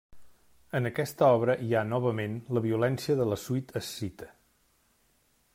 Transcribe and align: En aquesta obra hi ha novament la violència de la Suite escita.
En 0.79 0.89
aquesta 0.89 1.27
obra 1.41 1.55
hi 1.67 1.75
ha 1.75 1.83
novament 1.91 2.39
la 2.59 2.65
violència 2.65 3.19
de 3.23 3.31
la 3.35 3.41
Suite 3.45 3.79
escita. 3.85 4.35